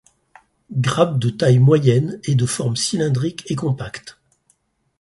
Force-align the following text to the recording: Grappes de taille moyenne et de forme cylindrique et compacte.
Grappes 0.73 1.19
de 1.19 1.29
taille 1.29 1.59
moyenne 1.59 2.19
et 2.23 2.33
de 2.33 2.47
forme 2.47 2.75
cylindrique 2.75 3.43
et 3.51 3.55
compacte. 3.55 4.17